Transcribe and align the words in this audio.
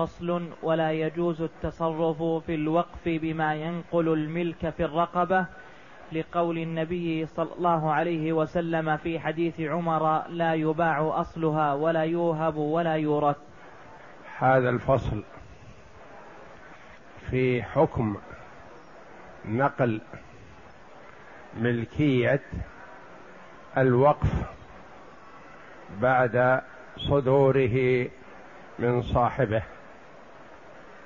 فصل 0.00 0.48
ولا 0.62 0.92
يجوز 0.92 1.42
التصرف 1.42 2.22
في 2.22 2.54
الوقف 2.54 3.04
بما 3.06 3.54
ينقل 3.54 4.08
الملك 4.08 4.70
في 4.70 4.84
الرقبة 4.84 5.46
لقول 6.12 6.58
النبي 6.58 7.26
صلى 7.26 7.48
الله 7.58 7.92
عليه 7.92 8.32
وسلم 8.32 8.96
في 8.96 9.20
حديث 9.20 9.60
عمر 9.60 10.28
لا 10.28 10.54
يباع 10.54 11.20
أصلها 11.20 11.74
ولا 11.74 12.04
يوهب 12.04 12.56
ولا 12.56 12.94
يورث. 12.94 13.36
هذا 14.38 14.70
الفصل 14.70 15.22
في 17.30 17.62
حكم 17.62 18.16
نقل 19.44 20.00
ملكية 21.56 22.42
الوقف 23.78 24.32
بعد 26.00 26.60
صدوره 26.96 28.08
من 28.78 29.02
صاحبه. 29.02 29.62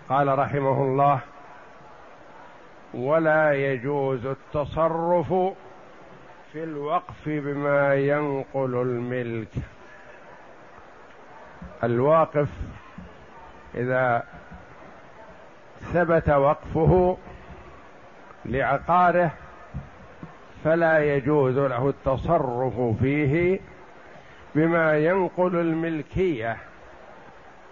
قال 0.08 0.38
رحمه 0.38 0.82
الله 0.82 1.20
ولا 2.94 3.52
يجوز 3.52 4.26
التصرف 4.26 5.28
في 6.52 6.64
الوقف 6.64 7.28
بما 7.28 7.94
ينقل 7.94 8.74
الملك. 8.74 9.48
الواقف 11.84 12.48
إذا 13.74 14.22
ثبت 15.92 16.28
وقفه 16.28 17.16
لعقاره 18.44 19.30
فلا 20.64 21.14
يجوز 21.14 21.58
له 21.58 21.88
التصرف 21.88 22.80
فيه 23.00 23.60
بما 24.54 24.98
ينقل 24.98 25.56
الملكية. 25.56 26.56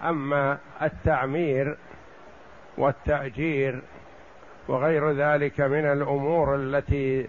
أما 0.03 0.59
التعمير 0.83 1.77
والتأجير 2.79 3.83
وغير 4.69 5.13
ذلك 5.13 5.61
من 5.61 5.85
الأمور 5.85 6.57
التي 6.57 7.29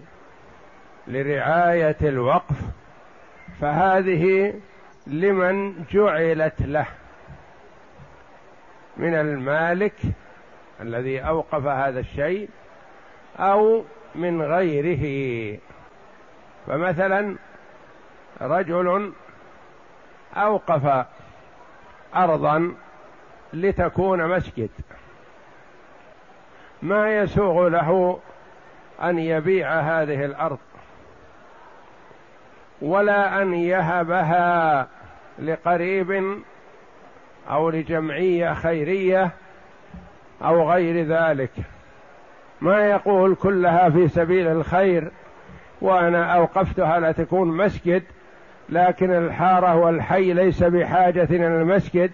لرعاية 1.06 1.96
الوقف 2.02 2.56
فهذه 3.60 4.54
لمن 5.06 5.84
جعلت 5.90 6.60
له 6.60 6.86
من 8.96 9.14
المالك 9.14 9.94
الذي 10.80 11.20
أوقف 11.20 11.66
هذا 11.66 12.00
الشيء 12.00 12.48
أو 13.38 13.84
من 14.14 14.42
غيره. 14.42 15.58
فمثلا 16.66 17.36
رجل 18.40 19.12
أوقف 20.36 21.06
أرضا 22.14 22.74
لتكون 23.52 24.28
مسجد. 24.28 24.70
ما 26.84 27.18
يسوغ 27.18 27.68
له 27.68 28.18
أن 29.02 29.18
يبيع 29.18 29.80
هذه 29.80 30.24
الأرض 30.24 30.58
ولا 32.82 33.42
أن 33.42 33.54
يهبها 33.54 34.86
لقريب 35.38 36.38
أو 37.50 37.70
لجمعية 37.70 38.54
خيرية 38.54 39.30
أو 40.42 40.70
غير 40.70 41.06
ذلك. 41.06 41.50
ما 42.60 42.86
يقول 42.86 43.34
كلها 43.34 43.90
في 43.90 44.08
سبيل 44.08 44.48
الخير 44.48 45.10
وأنا 45.80 46.34
أوقفتها 46.34 47.00
لتكون 47.00 47.48
مسجد 47.48 48.02
لكن 48.68 49.10
الحارة 49.12 49.76
والحي 49.76 50.32
ليس 50.32 50.62
بحاجة 50.62 51.24
إلى 51.30 51.46
المسجد 51.46 52.10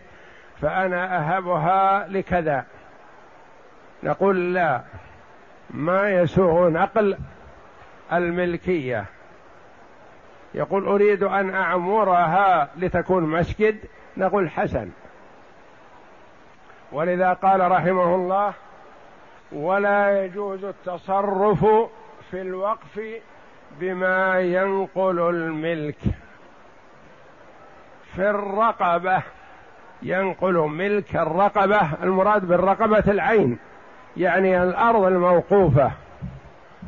فأنا 0.61 1.19
أهبها 1.19 2.09
لكذا. 2.09 2.65
نقول 4.03 4.55
لا 4.55 4.81
ما 5.71 6.11
يسوغ 6.11 6.69
نقل 6.69 7.17
الملكية. 8.13 9.05
يقول 10.55 10.85
أريد 10.87 11.23
أن 11.23 11.55
أعمرها 11.55 12.69
لتكون 12.77 13.23
مسجد 13.23 13.79
نقول 14.17 14.51
حسن. 14.51 14.91
ولذا 16.93 17.33
قال 17.33 17.71
رحمه 17.71 18.15
الله 18.15 18.53
ولا 19.53 20.25
يجوز 20.25 20.65
التصرف 20.65 21.67
في 22.31 22.41
الوقف 22.41 23.01
بما 23.81 24.41
ينقل 24.41 25.21
الملك. 25.21 25.99
في 28.15 28.31
الرقبة 28.31 29.23
ينقل 30.03 30.55
ملك 30.55 31.17
الرقبة 31.17 31.81
المراد 32.03 32.45
بالرقبة 32.45 33.05
العين. 33.09 33.59
يعني 34.17 34.63
الأرض 34.63 35.05
الموقوفة 35.05 35.93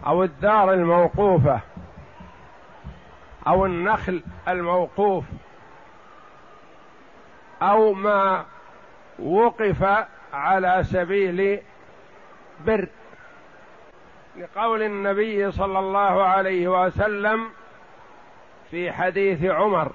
أو 0.07 0.23
الدار 0.25 0.73
الموقوفة 0.73 1.61
أو 3.47 3.67
النخل 3.67 4.23
الموقوف 4.49 5.25
أو 7.63 7.93
ما 7.93 8.45
وقف 9.19 10.07
على 10.33 10.85
سبيل 10.85 11.61
بر. 12.67 12.89
لقول 14.37 14.83
النبي 14.83 15.53
صلى 15.53 15.79
الله 15.79 16.23
عليه 16.25 16.69
وسلم 16.69 17.49
في 18.71 18.93
حديث 18.93 19.45
عمر 19.45 19.93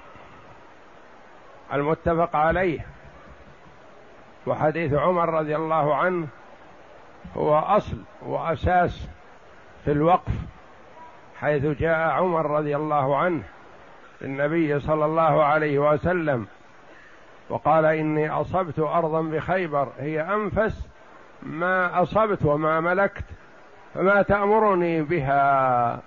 المتفق 1.72 2.36
عليه 2.36 2.86
وحديث 4.46 4.94
عمر 4.94 5.28
رضي 5.28 5.56
الله 5.56 5.94
عنه 5.94 6.26
هو 7.36 7.58
أصل 7.58 7.96
وأساس 8.22 9.08
في 9.84 9.92
الوقف 9.92 10.32
حيث 11.40 11.64
جاء 11.64 11.98
عمر 11.98 12.50
رضي 12.50 12.76
الله 12.76 13.16
عنه 13.16 13.42
النبي 14.22 14.80
صلى 14.80 15.04
الله 15.04 15.44
عليه 15.44 15.78
وسلم 15.78 16.46
وقال 17.48 17.84
إني 17.84 18.30
أصبت 18.30 18.78
أرضا 18.78 19.22
بخيبر 19.22 19.88
هي 19.98 20.20
أنفس 20.20 20.88
ما 21.42 22.02
أصبت 22.02 22.44
وما 22.44 22.80
ملكت 22.80 23.24
فما 23.94 24.22
تأمرني 24.22 25.02
بها. 25.02 26.00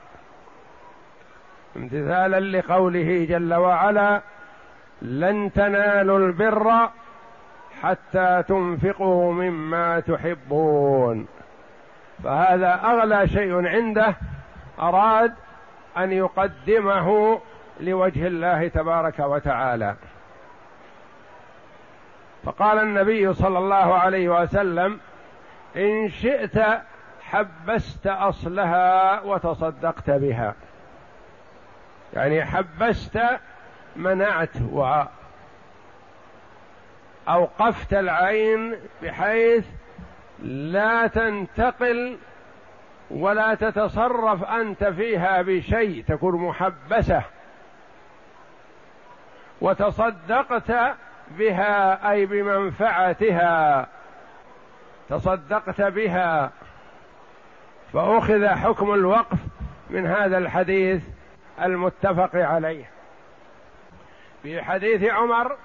امتثالا 1.76 2.40
لقوله 2.58 3.26
جل 3.30 3.54
وعلا 3.54 4.22
لن 5.02 5.52
تنالوا 5.54 6.20
البر 6.20 6.90
حتى 7.84 8.44
تنفقوا 8.48 9.34
مما 9.34 10.00
تحبون. 10.00 11.28
فهذا 12.24 12.80
أغلى 12.84 13.28
شيء 13.28 13.68
عنده 13.68 14.16
أراد 14.80 15.34
أن 15.98 16.12
يقدمه 16.12 17.40
لوجه 17.80 18.28
الله 18.28 18.68
تبارك 18.68 19.20
وتعالى. 19.20 19.96
فقال 22.44 22.80
النبي 22.80 23.34
صلى 23.34 23.58
الله 23.58 23.96
عليه 23.96 24.42
وسلم 24.42 25.00
إن 25.76 26.10
شئت 26.10 26.60
حبست 27.22 28.08
أصلها 28.08 29.22
وتصدقت 29.22 30.10
بها. 30.10 30.54
يعني 32.14 32.46
حبست 32.46 33.20
منعت 33.96 34.58
اوقفت 37.28 37.94
العين 37.94 38.76
بحيث 39.04 39.66
لا 40.44 41.08
تنتقل 41.08 42.18
ولا 43.12 43.56
تتصرف 43.56 44.44
أنت 44.44 44.84
فيها 44.84 45.42
بشيء 45.42 46.04
تكون 46.08 46.36
محبسة. 46.36 47.24
وتصدقت 49.62 50.96
بها 51.38 52.12
أي 52.12 52.26
بمنفعتها. 52.26 53.88
تصدقت 55.10 55.82
بها. 55.82 56.52
فأخذ 57.94 58.48
حكم 58.48 58.94
الوقف 58.94 59.38
من 59.90 60.08
هذا 60.08 60.38
الحديث 60.38 61.04
المتفق 61.62 62.36
عليه. 62.36 62.90
في 64.44 64.62
حديث 64.62 65.04
عمر 65.04 65.58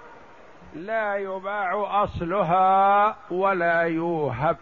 لا 0.76 1.16
يباع 1.16 2.02
أصلها 2.04 3.16
ولا 3.30 3.80
يوهب. 3.80 4.56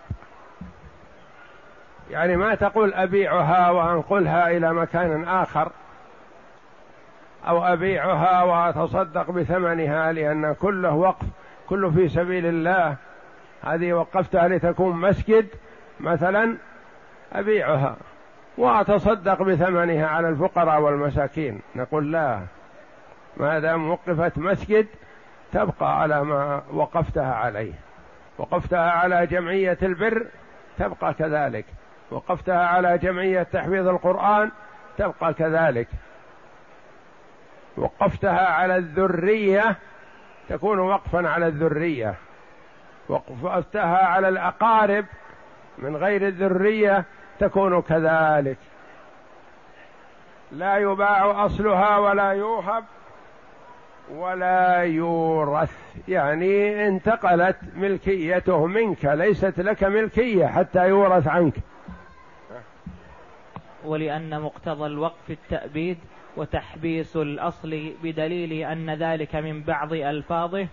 يعني 2.11 2.37
ما 2.37 2.55
تقول 2.55 2.95
أبيعها 2.95 3.71
وأنقلها 3.71 4.51
إلى 4.51 4.75
مكان 4.75 5.29
آخر 5.29 5.73
أو 7.49 7.65
أبيعها 7.65 8.43
وأتصدق 8.43 9.31
بثمنها 9.31 10.13
لأن 10.13 10.55
كله 10.55 10.95
وقف 10.95 11.27
كله 11.69 11.91
في 11.91 12.09
سبيل 12.09 12.47
الله. 12.47 12.97
هذه 13.63 13.93
وقفتها 13.93 14.49
لتكون 14.49 14.97
مسجد 14.97 15.47
مثلا 16.01 16.57
أبيعها 17.33 17.97
وأتصدق 18.59 19.43
بثمنها 19.43 20.07
على 20.07 20.29
الفقراء 20.29 20.81
والمساكين. 20.81 21.61
نقول 21.77 22.13
لا 22.13 22.41
ما 23.37 23.59
دام 23.59 23.91
وقفت 23.91 24.39
مسجد 24.39 24.87
تبقى 25.53 26.01
على 26.01 26.25
ما 26.25 26.63
وقفتها 26.73 27.35
عليه. 27.35 27.73
وقفتها 28.39 28.91
على 28.91 29.27
جمعية 29.27 29.79
البر 29.83 30.27
تبقى 30.79 31.15
كذلك. 31.15 31.65
وقفتها 32.11 32.67
على 32.67 32.99
جمعية 32.99 33.43
تحفيظ 33.43 33.89
القرآن 33.89 34.51
تبقى 34.99 35.35
كذلك. 35.35 35.89
وقفتها 37.77 38.47
على 38.47 38.77
الذرية 38.77 39.77
تكون 40.49 40.79
وقفا 40.79 41.29
على 41.29 41.47
الذرية. 41.47 42.15
وقفتها 43.09 44.07
على 44.07 44.29
الأقارب 44.29 45.05
من 45.79 45.97
غير 45.97 46.27
الذرية 46.29 47.05
تكون 47.39 47.83
كذلك. 47.83 48.59
لا 50.53 50.77
يباع 50.77 51.47
أصلها 51.47 51.99
ولا 51.99 52.31
يوهب. 52.31 52.85
ولا 54.11 54.77
يورث. 54.77 55.73
يعني 56.09 56.87
انتقلت 56.89 57.57
ملكيته 57.77 58.67
منك 58.67 59.05
ليست 59.05 59.61
لك 59.61 59.85
ملكية 59.85 60.47
حتى 60.47 60.89
يورث 60.89 61.29
عنك. 61.29 61.55
ولأن 63.85 64.41
مقتضى 64.41 64.87
الوقف 64.87 65.31
التأبيد 65.31 65.99
وتحبيس 66.37 67.17
الأصل 67.17 67.93
بدليل 68.03 68.53
أن 68.53 68.91
ذلك 68.91 69.37
من 69.37 69.63
بعض 69.63 69.93
ألفاظه 69.93 70.67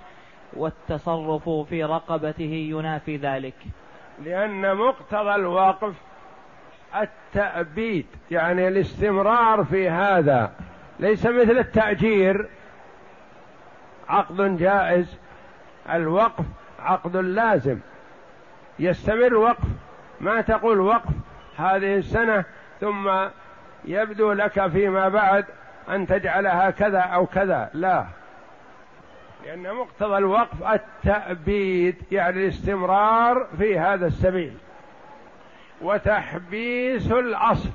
والتصرف 0.53 1.49
في 1.49 1.83
رقبته 1.83 2.67
ينافي 2.71 3.17
ذلك. 3.17 3.55
لأن 4.25 4.75
مقتضى 4.75 5.35
الوقف 5.35 5.93
التأبيد 7.01 8.05
يعني 8.31 8.67
الاستمرار 8.67 9.63
في 9.63 9.89
هذا. 9.89 10.51
ليس 10.99 11.25
مثل 11.25 11.57
التأجير 11.57 12.47
عقد 14.11 14.57
جائز. 14.57 15.17
الوقف 15.89 16.45
عقد 16.79 17.17
لازم. 17.17 17.79
يستمر 18.79 19.35
وقف. 19.35 19.67
ما 20.21 20.41
تقول 20.41 20.79
وقف 20.79 21.09
هذه 21.57 21.95
السنة 21.95 22.45
ثم 22.81 23.11
يبدو 23.85 24.31
لك 24.31 24.67
فيما 24.67 25.09
بعد 25.09 25.45
أن 25.89 26.07
تجعلها 26.07 26.69
كذا 26.69 26.99
أو 26.99 27.25
كذا. 27.25 27.69
لا. 27.73 28.05
لأن 29.45 29.73
مقتضى 29.73 30.17
الوقف 30.17 30.63
التأبيد 30.63 31.95
يعني 32.11 32.43
الاستمرار 32.43 33.47
في 33.57 33.79
هذا 33.79 34.07
السبيل. 34.07 34.57
وتحبيس 35.81 37.11
الأصل. 37.11 37.69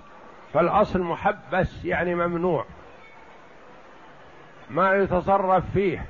فالأصل 0.55 1.01
محبس 1.01 1.85
يعني 1.85 2.15
ممنوع. 2.15 2.65
ما 4.71 4.95
يتصرف 4.95 5.65
فيه. 5.75 6.07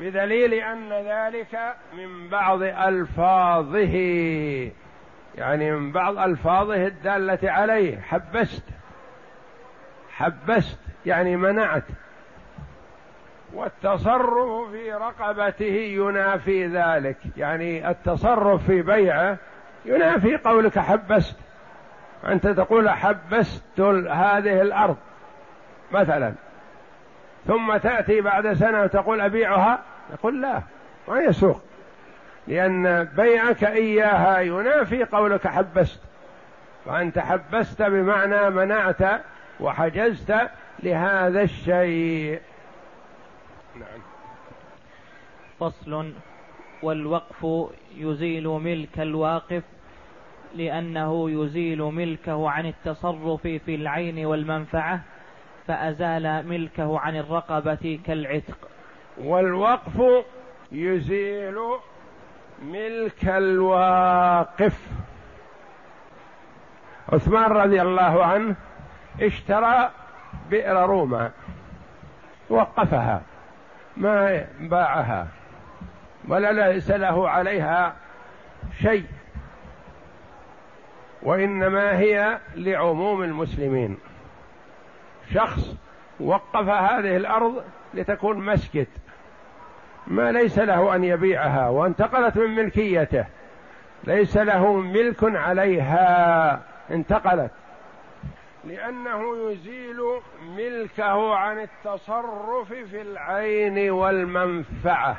بدليل 0.00 0.54
أن 0.54 0.92
ذلك 0.92 1.74
من 1.96 2.28
بعض 2.28 2.62
ألفاظه. 2.62 3.94
يعني 5.34 5.70
من 5.72 5.92
بعض 5.92 6.18
ألفاظه 6.18 6.86
الدالة 6.86 7.38
عليه. 7.42 8.00
حبست. 8.00 8.64
حبست 10.10 10.78
يعني 11.06 11.36
منعت. 11.36 11.84
والتصرف 13.54 14.70
في 14.70 14.92
رقبته 14.92 15.94
ينافي 15.96 16.66
ذلك. 16.66 17.16
يعني 17.36 17.90
التصرف 17.90 18.66
في 18.66 18.82
بيعه 18.82 19.38
ينافي 19.84 20.36
قولك 20.36 20.78
حبست. 20.78 21.36
أنت 22.26 22.46
تقول 22.46 22.90
حبست 22.90 23.80
هذه 23.80 24.62
الأرض. 24.62 24.96
مثلا. 25.92 26.34
ثم 27.46 27.76
تأتي 27.76 28.20
بعد 28.20 28.52
سنة 28.52 28.82
وتقول 28.82 29.20
أبيعها؟ 29.20 29.82
يقول 30.12 30.42
لا 30.42 30.62
ما 31.08 31.20
يسوق 31.20 31.60
لأن 32.48 33.04
بيعك 33.04 33.64
إياها 33.64 34.40
ينافي 34.40 35.04
قولك 35.04 35.46
حبست. 35.46 36.00
فأنت 36.86 37.18
حبست 37.18 37.82
بمعنى 37.82 38.50
منعت 38.50 39.20
وحجزت 39.60 40.34
لهذا 40.82 41.42
الشيء. 41.42 42.40
نعم. 43.74 44.00
فصل. 45.60 46.12
والوقف 46.82 47.46
يزيل 47.96 48.48
ملك 48.48 49.00
الواقف 49.00 49.62
لأنه 50.54 51.30
يزيل 51.30 51.82
ملكه 51.82 52.50
عن 52.50 52.66
التصرف 52.66 53.42
في 53.42 53.74
العين 53.74 54.26
والمنفعة. 54.26 55.00
فأزال 55.66 56.48
ملكه 56.48 57.00
عن 57.00 57.16
الرقبة 57.16 58.00
كالعتق. 58.06 58.68
والوقف 59.18 60.24
يزيل 60.72 61.58
ملك 62.62 63.28
الواقف. 63.28 64.88
عثمان 67.12 67.50
رضي 67.50 67.82
الله 67.82 68.24
عنه 68.24 68.54
اشترى 69.22 69.90
بئر 70.50 70.86
روما 70.86 71.30
وقفها 72.50 73.22
ما 73.96 74.46
باعها 74.60 75.26
ولا 76.28 76.52
ليس 76.52 76.90
له 76.90 77.28
عليها 77.28 77.94
شيء 78.82 79.06
وإنما 81.22 81.98
هي 81.98 82.38
لعموم 82.54 83.22
المسلمين. 83.22 83.98
شخص 85.32 85.76
وقف 86.20 86.68
هذه 86.68 87.16
الأرض 87.16 87.64
لتكون 87.94 88.38
مسجد. 88.38 88.86
ما 90.06 90.32
ليس 90.32 90.58
له 90.58 90.94
أن 90.94 91.04
يبيعها 91.04 91.68
وانتقلت 91.68 92.36
من 92.36 92.54
ملكيته. 92.54 93.24
ليس 94.04 94.36
له 94.36 94.72
ملك 94.72 95.18
عليها 95.22 96.60
انتقلت. 96.90 97.50
لأنه 98.64 99.50
يزيل 99.50 100.00
ملكه 100.56 101.34
عن 101.34 101.58
التصرف 101.58 102.72
في 102.72 103.02
العين 103.02 103.90
والمنفعة. 103.90 105.16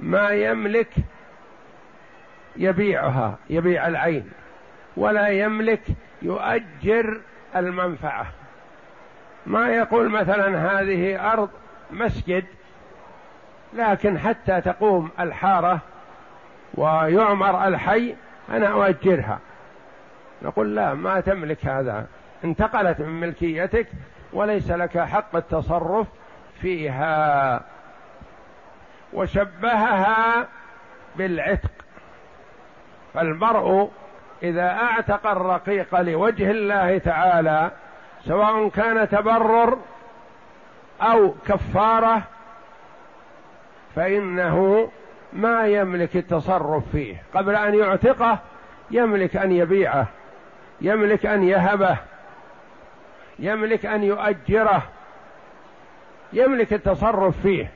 ما 0.00 0.30
يملك 0.30 0.92
يبيعها 2.56 3.38
يبيع 3.50 3.86
العين. 3.86 4.30
ولا 4.96 5.28
يملك 5.28 5.82
يؤجر 6.22 7.20
المنفعة. 7.56 8.26
ما 9.50 9.68
يقول 9.68 10.10
مثلا 10.10 10.80
هذه 10.80 11.32
أرض 11.32 11.50
مسجد 11.90 12.44
لكن 13.72 14.18
حتى 14.18 14.60
تقوم 14.60 15.10
الحارة 15.20 15.80
ويعمر 16.74 17.68
الحي 17.68 18.14
أنا 18.50 18.68
أؤجرها. 18.68 19.38
نقول 20.42 20.76
لا 20.76 20.94
ما 20.94 21.20
تملك 21.20 21.66
هذا. 21.66 22.06
انتقلت 22.44 23.00
من 23.00 23.20
ملكيتك 23.20 23.86
وليس 24.32 24.70
لك 24.70 24.98
حق 24.98 25.36
التصرف 25.36 26.06
فيها. 26.60 27.60
وشبهها 29.12 30.46
بالعتق. 31.16 31.70
فالمرء 33.14 33.90
إذا 34.42 34.68
أعتق 34.68 35.26
الرقيق 35.26 36.00
لوجه 36.00 36.50
الله 36.50 36.98
تعالى 36.98 37.70
سواء 38.24 38.68
كان 38.68 39.08
تبرر 39.08 39.78
أو 41.00 41.34
كفارة 41.46 42.22
فإنه 43.96 44.88
ما 45.32 45.66
يملك 45.66 46.16
التصرف 46.16 46.84
فيه. 46.92 47.22
قبل 47.34 47.54
أن 47.54 47.74
يعتقه 47.74 48.38
يملك 48.90 49.36
أن 49.36 49.52
يبيعه 49.52 50.06
يملك 50.80 51.26
أن 51.26 51.44
يهبه 51.44 51.96
يملك 53.38 53.86
أن 53.86 54.04
يؤجره 54.04 54.82
يملك 56.32 56.72
التصرف 56.72 57.40
فيه. 57.42 57.70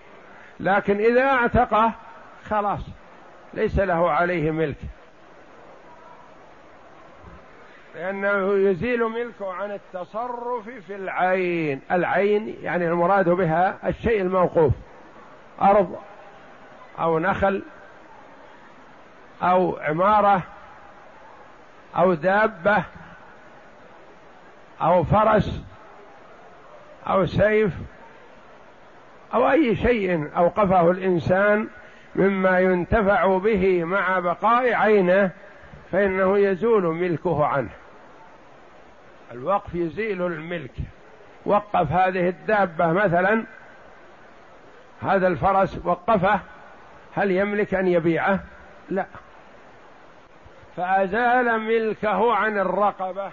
لكن 0.60 0.96
إذا 0.96 1.22
اعتقه 1.22 1.92
خلاص 2.50 2.80
ليس 3.54 3.78
له 3.78 4.10
عليه 4.10 4.50
ملك. 4.50 4.76
لأنه 7.94 8.54
يزيل 8.70 9.04
ملكه 9.04 9.52
عن 9.52 9.70
التصرف 9.70 10.68
في 10.86 10.94
العين. 10.94 11.80
العين 11.90 12.56
يعني 12.62 12.88
المراد 12.88 13.28
بها 13.28 13.78
الشيء 13.88 14.22
الموقوف. 14.22 14.72
أرض 15.62 15.96
أو 16.98 17.18
نخل 17.18 17.62
أو 19.42 19.76
عمارة 19.76 20.42
أو 21.96 22.14
دابة 22.14 22.84
أو 24.82 25.04
فرس 25.04 25.60
أو 27.06 27.26
سيف 27.26 27.72
أو 29.34 29.50
أي 29.50 29.76
شيء 29.76 30.28
أوقفه 30.36 30.90
الإنسان 30.90 31.68
مما 32.16 32.58
ينتفع 32.60 33.38
به 33.38 33.84
مع 33.84 34.18
بقاء 34.18 34.72
عينه 34.72 35.30
فإنه 35.92 36.38
يزول 36.38 36.82
ملكه 36.82 37.46
عنه. 37.46 37.70
الوقف 39.34 39.74
يزيل 39.74 40.22
الملك. 40.22 40.70
وقف 41.46 41.92
هذه 41.92 42.28
الدابة 42.28 42.92
مثلا 42.92 43.44
هذا 45.02 45.26
الفرس 45.26 45.80
وقفه 45.84 46.40
هل 47.14 47.30
يملك 47.30 47.74
أن 47.74 47.86
يبيعه؟ 47.86 48.40
لا. 48.90 49.06
فأزال 50.76 51.60
ملكه 51.60 52.34
عن 52.34 52.58
الرقبة 52.58 53.30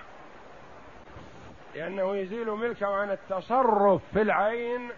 لأنه 1.75 2.15
يزيل 2.15 2.47
ملكه 2.51 2.95
عن 2.95 3.11
التصرف 3.11 4.01
في 4.13 4.21
العين 4.21 4.89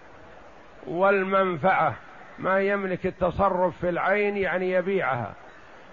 والمنفعة. 0.87 1.95
ما 2.39 2.59
يملك 2.59 3.05
التصرف 3.05 3.77
في 3.81 3.89
العين 3.89 4.37
يعني 4.37 4.71
يبيعها 4.71 5.33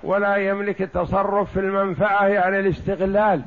ولا 0.03 0.37
يملك 0.37 0.83
التصرف 0.83 1.53
في 1.53 1.61
المنفعة 1.61 2.27
يعني 2.27 2.61
الاستغلال. 2.61 3.43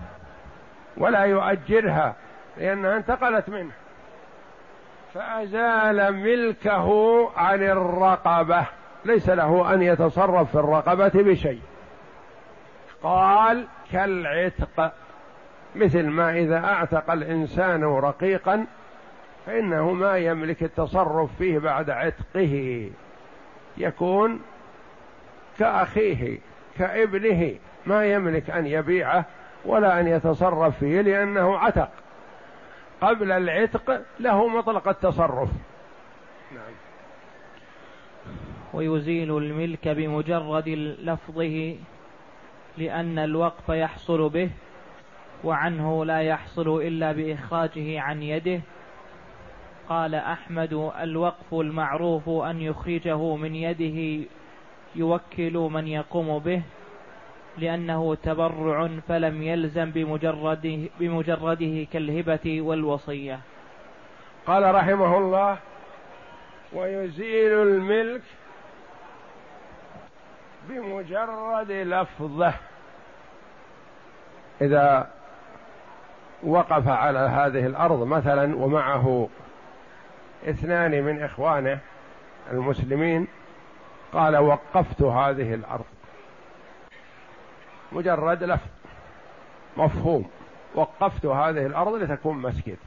ولا 0.98 1.24
يؤجرها 1.24 2.16
لأنها 2.58 2.98
انتقلت 2.98 3.50
منه. 3.50 3.72
فأزال 5.14 6.14
ملكه 6.16 7.30
عن 7.38 7.64
الرقبة 7.64 8.66
ليس 9.06 9.30
له 9.30 9.74
أن 9.74 9.82
يتصرف 9.82 10.52
في 10.52 10.56
الرقبة 10.56 11.12
بشيء. 11.14 11.62
قال 13.04 13.68
كالعتق. 13.92 14.94
مثل 15.76 16.08
ما 16.08 16.38
إذا 16.38 16.58
أعتق 16.58 17.12
الإنسان 17.12 17.84
رقيقا 17.84 18.66
فإنه 19.46 19.92
ما 19.92 20.18
يملك 20.18 20.64
التصرف 20.64 21.30
فيه 21.38 21.60
بعد 21.60 21.90
عتقه. 21.90 22.90
يكون 23.78 24.42
كأخيه 25.60 26.40
كابنه 26.78 27.56
ما 27.86 28.06
يملك 28.06 28.50
أن 28.50 28.68
يبيعه. 28.68 29.26
ولا 29.66 30.00
أن 30.00 30.08
يتصرف 30.08 30.80
فيه 30.80 31.02
لأنه 31.02 31.58
عتق. 31.58 31.90
قبل 33.02 33.32
العتق 33.32 34.02
له 34.20 34.48
مطلق 34.48 34.88
التصرف. 34.88 35.50
نعم. 36.52 36.74
ويزيل 38.74 39.38
الملك 39.38 39.88
بمجرد 39.88 40.70
لفظه 41.00 41.76
لأن 42.78 43.20
الوقف 43.20 43.70
يحصل 43.70 44.30
به 44.30 44.50
وعنه 45.44 46.06
لا 46.06 46.22
يحصل 46.22 46.82
إلا 46.82 47.12
بإخراجه 47.12 48.02
عن 48.02 48.24
يده. 48.24 48.62
قال 49.90 50.16
أحمد 50.16 50.92
الوقف 51.02 51.54
المعروف 51.54 52.30
أن 52.30 52.62
يخرجه 52.62 53.36
من 53.36 53.56
يده 53.56 54.28
يوكل 54.96 55.54
من 55.54 55.88
يقوم 55.88 56.40
به. 56.40 56.62
لأنه 57.58 58.16
تبرع 58.16 58.90
فلم 59.08 59.44
يلزم 59.44 59.92
بمجرده, 59.92 60.80
بمجرده 61.00 61.88
كالهبة 61.94 62.62
والوصية. 62.62 63.40
قال 64.48 64.76
رحمه 64.76 65.18
الله 65.18 65.58
ويزيل 66.74 67.52
الملك 67.54 68.22
بمجرد 70.70 71.72
لفظه. 71.72 72.54
إذا 74.62 75.12
وقف 76.44 76.88
على 76.88 77.20
هذه 77.20 77.66
الأرض 77.66 78.08
مثلا 78.08 78.56
ومعه 78.56 79.30
اثنان 80.50 81.04
من 81.04 81.24
إخوانه 81.24 81.80
المسلمين 82.52 83.28
قال 84.14 84.38
وقفت 84.38 85.02
هذه 85.02 85.54
الأرض. 85.54 85.86
مجرد 87.94 88.44
لفظ. 88.44 88.68
مفهوم. 89.78 90.30
وقفت 90.76 91.26
هذه 91.26 91.66
الأرض 91.66 91.94
لتكون 91.94 92.38
مسجد. 92.38 92.78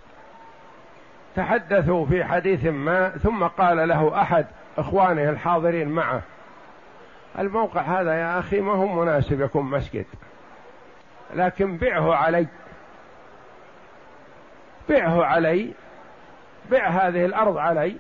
تحدثوا 1.37 2.07
في 2.07 2.25
حديث 2.25 2.65
ما 2.65 3.09
ثم 3.09 3.45
قال 3.45 3.89
له 3.89 4.23
أحد 4.23 4.47
إخوانه 4.79 5.31
الحاضرين 5.31 5.89
معه 5.89 6.23
الموقع 7.39 7.81
هذا 7.81 8.15
يا 8.15 8.39
أخي 8.39 8.61
ما 8.61 8.73
هو 8.73 8.87
مناسب 8.87 9.41
يكون 9.41 9.65
مسجد. 9.65 10.07
لكن 11.35 11.77
بعه 11.77 12.15
علي. 12.15 12.47
بعه 14.89 15.25
علي. 15.25 15.73
بع 16.71 16.89
هذه 16.89 17.25
الأرض 17.25 17.57
علي. 17.57 17.97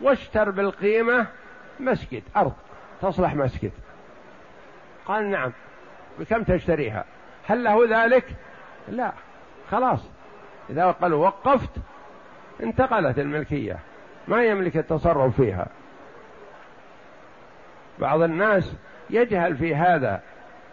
واشتر 0.00 0.50
بالقيمة 0.50 1.26
مسجد 1.80 2.22
أرض. 2.36 2.52
تصلح 3.02 3.34
مسجد. 3.34 3.72
قال 5.06 5.30
نعم. 5.30 5.52
بكم 6.18 6.42
تشتريها؟ 6.42 7.04
هل 7.46 7.64
له 7.64 8.04
ذلك؟ 8.04 8.24
لا. 8.88 9.12
خلاص. 9.70 10.10
إذا 10.70 10.90
قال 10.90 11.14
وقفت 11.14 11.70
انتقلت 12.62 13.18
الملكية. 13.18 13.78
ما 14.28 14.44
يملك 14.44 14.76
التصرف 14.76 15.36
فيها. 15.36 15.66
بعض 17.98 18.22
الناس 18.22 18.74
يجهل 19.10 19.56
في 19.56 19.74
هذا. 19.74 20.20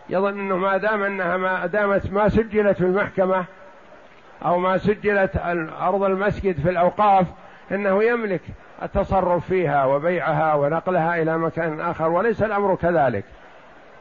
يظن 0.10 0.39
إنه 0.39 0.57
ما 0.57 0.77
دام 0.77 1.03
أنها 1.03 1.38
ما 1.38 1.65
دامت 1.65 2.12
ما 2.12 2.29
سجلت 2.29 2.77
في 2.77 2.83
المحكمة 2.83 3.45
أو 4.45 4.60
ما 4.60 4.77
سجلت 4.77 5.31
أرض 5.81 6.03
المسجد 6.03 6.60
في 6.60 6.69
الأوقاف 6.69 7.27
إنه 7.71 8.03
يملك 8.03 8.41
التصرف 8.83 9.48
فيها 9.48 9.86
وبيعها 9.86 10.53
ونقلها 10.53 11.21
إلى 11.21 11.38
مكان 11.38 11.81
آخر 11.81 12.10
وليس 12.10 12.43
الأمر 12.43 12.75
كذلك. 12.75 13.24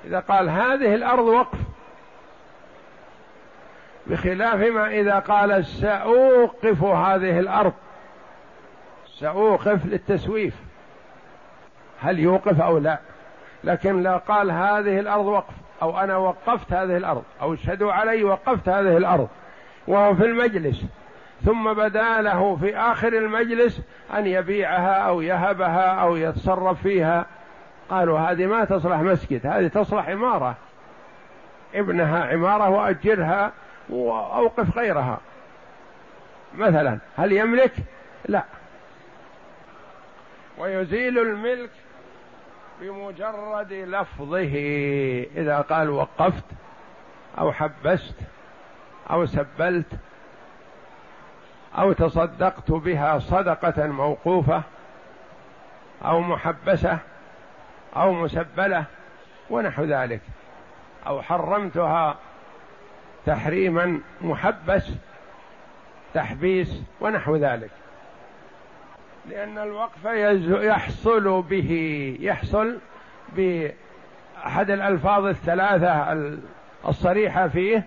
إذا 0.05 0.21
قال 0.21 0.49
هذه 0.49 0.95
الأرض 0.95 1.25
وقف. 1.25 1.59
بخلاف 4.07 4.61
ما 4.61 4.87
إذا 4.87 5.19
قال 5.19 5.65
سأوقف 5.65 6.83
هذه 6.83 7.39
الأرض. 7.39 7.73
سأوقف 9.19 9.87
للتسويف. 9.87 10.55
هل 12.01 12.19
يوقف 12.19 12.61
أو 12.61 12.79
لا؟ 12.79 12.99
لكن 13.65 14.03
لا 14.03 14.17
قال 14.17 14.51
هذه 14.51 15.01
الأرض 15.01 15.27
وقف 15.27 15.55
أو 15.83 15.99
أنا 15.99 16.17
وقفت 16.17 16.73
هذه 16.73 16.97
الأرض 16.97 17.23
أو 17.43 17.55
اشهدوا 17.55 17.93
علي 17.93 18.25
وقفت 18.25 18.69
هذه 18.69 18.97
الأرض 18.97 19.29
وهو 19.87 20.15
في 20.15 20.25
المجلس 20.25 20.85
ثم 21.45 21.73
بدا 21.73 22.21
له 22.21 22.57
في 22.57 22.77
آخر 22.77 23.09
المجلس 23.09 23.83
أن 24.17 24.27
يبيعها 24.27 24.93
أو 24.93 25.21
يهبها 25.21 25.87
أو 25.87 26.17
يتصرف 26.17 26.83
فيها. 26.83 27.27
قالوا 27.91 28.19
هذه 28.19 28.47
ما 28.47 28.65
تصلح 28.65 28.99
مسجد 28.99 29.47
هذه 29.47 29.69
تصلح 29.69 30.09
عمارة. 30.09 30.57
ابنها 31.75 32.25
عمارة 32.25 32.69
وأجرها 32.69 33.53
وأوقف 33.89 34.77
غيرها 34.77 35.19
مثلا 36.55 36.99
هل 37.17 37.33
يملك؟ 37.33 37.73
لا. 38.29 38.45
ويزيل 40.59 41.19
الملك 41.19 41.71
بمجرد 42.81 43.73
لفظه. 43.73 44.55
إذا 45.37 45.61
قال 45.61 45.91
وقفت 45.91 46.45
أو 47.39 47.53
حبست 47.53 48.15
أو 49.11 49.27
سبلت 49.27 49.93
أو 51.79 51.93
تصدقت 51.93 52.71
بها 52.71 53.19
صدقة 53.19 53.87
موقوفة 53.87 54.63
أو 56.05 56.21
محبسة 56.21 56.99
أو 57.97 58.13
مسبلة 58.13 58.85
ونحو 59.51 59.85
ذلك. 59.85 60.21
أو 61.07 61.23
حرمتها 61.23 62.17
تحريما 63.27 64.01
محبس 64.21 64.93
تحبيس 66.15 66.83
ونحو 67.01 67.37
ذلك. 67.37 67.71
لأن 69.29 69.59
الوقف 69.59 70.05
يحصل 70.65 71.43
به 71.43 71.73
يحصل 72.21 72.79
بأحد 73.37 74.71
الألفاظ 74.71 75.27
الثلاثة 75.27 76.13
الصريحة 76.89 77.49
فيه 77.49 77.85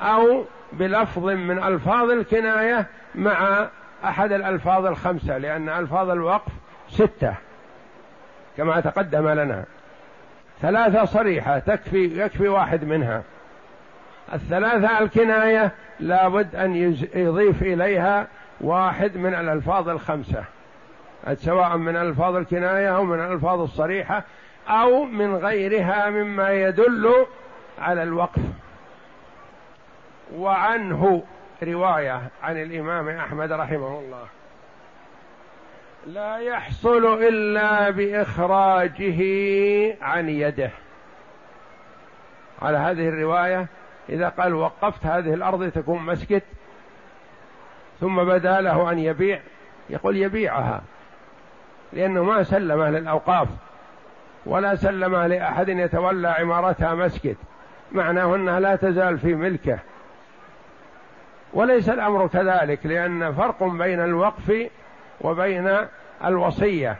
أو 0.00 0.44
بلفظ 0.72 1.24
من 1.24 1.62
ألفاظ 1.62 2.10
الكناية 2.10 2.86
مع 3.14 3.68
أحد 4.04 4.32
الألفاظ 4.32 4.86
الخمسة 4.86 5.38
لأن 5.38 5.68
ألفاظ 5.68 6.10
الوقف 6.10 6.52
ستة. 6.88 7.34
كما 8.56 8.80
تقدم 8.80 9.28
لنا. 9.28 9.64
ثلاثة 10.62 11.04
صريحة 11.04 11.58
تكفي 11.58 12.20
يكفي 12.20 12.48
واحد 12.48 12.84
منها. 12.84 13.22
الثلاثة 14.32 14.98
الكناية 14.98 15.70
لابد 16.00 16.56
أن 16.56 16.76
يضيف 17.14 17.62
إليها 17.62 18.26
واحد 18.60 19.16
من 19.16 19.34
الألفاظ 19.34 19.88
الخمسة. 19.88 20.44
سواء 21.34 21.76
من 21.76 21.96
ألفاظ 21.96 22.36
الكناية 22.36 22.96
أو 22.96 23.04
من 23.04 23.20
الألفاظ 23.20 23.60
الصريحة 23.60 24.24
أو 24.68 25.04
من 25.04 25.36
غيرها 25.36 26.10
مما 26.10 26.50
يدل 26.50 27.26
على 27.78 28.02
الوقف. 28.02 28.42
وعنه 30.34 31.22
رواية 31.62 32.22
عن 32.42 32.62
الإمام 32.62 33.08
أحمد 33.08 33.52
رحمه 33.52 33.98
الله. 33.98 34.26
لا 36.06 36.38
يحصل 36.38 37.22
إلا 37.22 37.90
بإخراجه 37.90 39.22
عن 40.02 40.28
يده. 40.28 40.70
على 42.62 42.78
هذه 42.78 43.08
الرواية 43.08 43.66
إذا 44.08 44.28
قال 44.28 44.54
وقفت 44.54 45.06
هذه 45.06 45.34
الأرض 45.34 45.70
تكون 45.70 46.02
مسجد 46.02 46.42
ثم 48.00 48.24
بدا 48.24 48.60
له 48.60 48.90
أن 48.90 48.98
يبيع 48.98 49.40
يقول 49.90 50.16
يبيعها 50.16 50.82
لأنه 51.92 52.22
ما 52.22 52.42
سلمها 52.42 52.90
للأوقاف 52.90 53.48
ولا 54.46 54.74
سلمها 54.74 55.28
لأحد 55.28 55.68
يتولى 55.68 56.28
عمارتها 56.28 56.94
مسجد 56.94 57.36
معناه 57.92 58.34
أنها 58.34 58.60
لا 58.60 58.76
تزال 58.76 59.18
في 59.18 59.34
ملكه. 59.34 59.78
وليس 61.52 61.88
الأمر 61.88 62.26
كذلك 62.26 62.86
لأن 62.86 63.32
فرق 63.32 63.64
بين 63.64 64.00
الوقف 64.00 64.70
وبين 65.22 65.76
الوصية. 66.24 66.96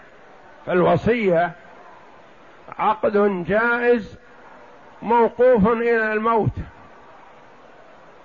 فالوصية 0.67 1.52
عقد 2.79 3.45
جائز 3.45 4.19
موقوف 5.02 5.69
إلى 5.69 6.12
الموت. 6.12 6.57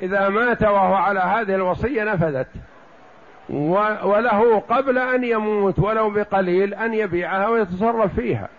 إذا 0.01 0.29
مات 0.29 0.63
وهو 0.63 0.93
على 0.93 1.19
هذه 1.19 1.55
الوصية 1.55 2.03
نفذت. 2.03 2.47
وله 3.49 4.59
قبل 4.59 4.97
أن 4.97 5.23
يموت 5.23 5.79
ولو 5.79 6.09
بقليل 6.09 6.73
أن 6.73 6.93
يبيعها 6.93 7.47
ويتصرف 7.47 8.15
فيها 8.15 8.49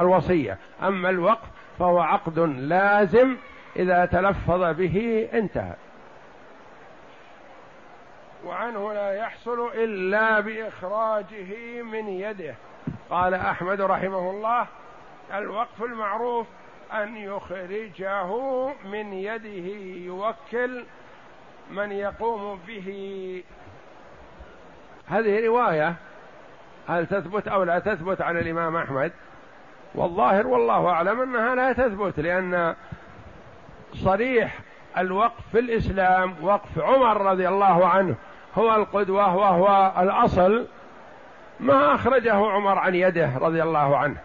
الوصية. 0.00 0.58
أما 0.82 1.10
الوقف 1.10 1.48
فهو 1.78 2.00
عقد 2.00 2.38
لازم 2.38 3.36
إذا 3.76 4.04
تلفظ 4.04 4.76
به 4.76 5.28
انتهى. 5.34 5.74
وعنه 8.46 8.92
لا 8.92 9.12
يحصل 9.12 9.66
إلا 9.74 10.40
بإخراجه 10.40 11.82
من 11.82 12.08
يده. 12.08 12.54
قال 13.10 13.34
أحمد 13.34 13.80
رحمه 13.80 14.30
الله 14.30 14.66
الوقف 15.34 15.82
المعروف 15.82 16.46
أن 16.92 17.16
يخرجه 17.16 18.26
من 18.84 19.12
يده 19.12 19.68
يوكل 20.06 20.84
من 21.70 21.92
يقوم 21.92 22.60
به. 22.66 23.42
هذه 25.08 25.46
رواية 25.46 25.94
هل 26.88 27.06
تثبت 27.06 27.48
أو 27.48 27.62
لا 27.62 27.78
تثبت 27.78 28.20
عن 28.20 28.36
الإمام 28.36 28.76
أحمد؟ 28.76 29.12
والظاهر 29.94 30.46
والله 30.46 30.88
أعلم 30.88 31.20
أنها 31.20 31.54
لا 31.54 31.72
تثبت 31.72 32.20
لأن 32.20 32.74
صريح 33.94 34.58
الوقف 34.98 35.48
في 35.52 35.58
الإسلام 35.58 36.34
وقف 36.42 36.78
عمر 36.78 37.20
رضي 37.20 37.48
الله 37.48 37.88
عنه 37.88 38.14
هو 38.58 38.74
القدوة 38.74 39.36
وهو 39.36 39.92
الأصل 39.98 40.66
ما 41.60 41.94
أخرجه 41.94 42.34
عمر 42.34 42.78
عن 42.78 42.94
يده 42.94 43.30
رضي 43.38 43.62
الله 43.62 43.96
عنه. 43.96 44.16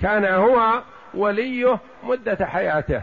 كان 0.00 0.24
هو 0.24 0.82
وليه 1.14 1.78
مدة 2.02 2.46
حياته. 2.46 3.02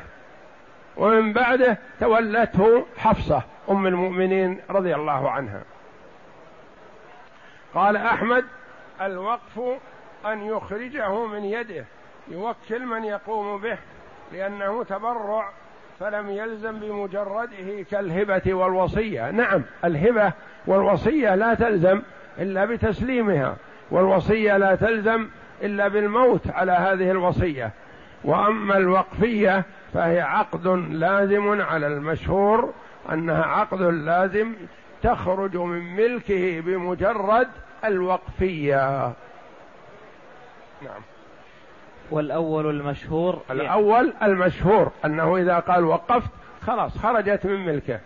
ومن 0.97 1.33
بعده 1.33 1.77
تولته 1.99 2.85
حفصة 2.97 3.41
أم 3.69 3.87
المؤمنين 3.87 4.61
رضي 4.69 4.95
الله 4.95 5.31
عنها. 5.31 5.61
قال 7.73 7.97
أحمد 7.97 8.45
الوقف 9.01 9.59
أن 10.25 10.45
يخرجه 10.45 11.25
من 11.25 11.43
يده 11.45 11.85
يوكل 12.27 12.85
من 12.85 13.03
يقوم 13.03 13.61
به 13.61 13.77
لأنه 14.31 14.83
تبرع 14.83 15.49
فلم 16.01 16.29
يلزم 16.29 16.79
بمجرده 16.79 17.85
كالهبة 17.91 18.53
والوصية. 18.53 19.31
نعم 19.31 19.61
الهبة 19.85 20.33
والوصية 20.67 21.35
لا 21.35 21.53
تلزم 21.53 22.01
إلا 22.39 22.65
بتسليمها 22.65 23.55
والوصية 23.91 24.57
لا 24.57 24.75
تلزم 24.75 25.27
إلا 25.63 25.87
بالموت 25.87 26.51
على 26.51 26.71
هذه 26.71 27.11
الوصية. 27.11 27.71
وأما 28.23 28.77
الوقفية 28.77 29.63
فهي 29.93 30.21
عقد 30.21 30.67
لازم 30.91 31.61
على 31.61 31.87
المشهور 31.87 32.73
أنها 33.11 33.43
عقد 33.43 33.81
لازم 33.81 34.53
تخرج 35.03 35.57
من 35.57 35.95
ملكه 35.95 36.59
بمجرد 36.59 37.47
الوقفية. 37.85 39.13
نعم. 40.81 41.01
والأول 42.11 42.69
المشهور 42.69 43.41
الأول 43.51 44.13
المشهور 44.23 44.91
أنه 45.05 45.37
إذا 45.37 45.59
قال 45.59 45.83
وقفت 45.83 46.29
خلاص 46.61 46.97
خرجت 46.97 47.45
من 47.45 47.65
ملكه. 47.65 47.99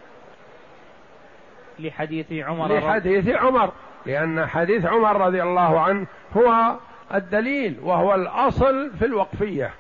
لحديث 1.80 2.32
عمر 2.32 2.78
لحديث 2.78 3.30
عمر 3.30 3.72
لأن 4.06 4.46
حديث 4.46 4.86
عمر 4.86 5.22
رضي 5.22 5.44
الله 5.44 5.80
عنه 5.80 6.08
هو 6.38 6.76
الدليل 7.14 7.80
وهو 7.82 8.16
الأصل 8.16 8.92
في 9.00 9.06
الوقفية 9.06 9.72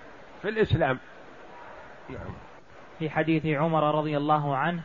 في 0.41 0.49
الإسلام. 0.49 0.97
نعم. 2.09 2.33
في 2.99 3.09
حديث 3.09 3.45
عمر 3.45 3.95
رضي 3.97 4.17
الله 4.17 4.57
عنه 4.57 4.81